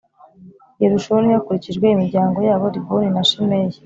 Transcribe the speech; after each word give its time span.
Gerushoni 0.79 1.27
hakurikijwe 1.35 1.85
imiryango 1.89 2.37
yabo 2.47 2.65
Libuni 2.73 3.09
na 3.15 3.23
Shimeyi 3.29 3.77